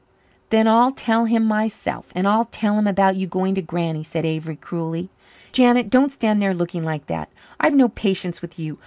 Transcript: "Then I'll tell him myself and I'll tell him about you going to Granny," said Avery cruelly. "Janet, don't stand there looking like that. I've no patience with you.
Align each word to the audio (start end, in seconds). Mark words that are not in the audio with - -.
"Then 0.49 0.67
I'll 0.67 0.89
tell 0.91 1.25
him 1.25 1.45
myself 1.45 2.11
and 2.15 2.27
I'll 2.27 2.45
tell 2.45 2.79
him 2.79 2.87
about 2.87 3.17
you 3.17 3.27
going 3.27 3.53
to 3.53 3.61
Granny," 3.61 4.01
said 4.03 4.25
Avery 4.25 4.55
cruelly. 4.55 5.11
"Janet, 5.51 5.91
don't 5.91 6.11
stand 6.11 6.41
there 6.41 6.55
looking 6.55 6.83
like 6.83 7.05
that. 7.05 7.29
I've 7.59 7.75
no 7.75 7.87
patience 7.87 8.41
with 8.41 8.57
you. 8.57 8.79